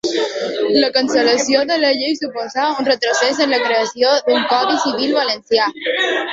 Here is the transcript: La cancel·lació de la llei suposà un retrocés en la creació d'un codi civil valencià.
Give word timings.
La 0.83 0.87
cancel·lació 0.95 1.61
de 1.73 1.77
la 1.83 1.91
llei 1.99 2.17
suposà 2.21 2.65
un 2.71 2.89
retrocés 2.89 3.45
en 3.47 3.55
la 3.57 3.63
creació 3.69 4.17
d'un 4.31 4.51
codi 4.57 4.83
civil 4.89 5.17
valencià. 5.23 5.73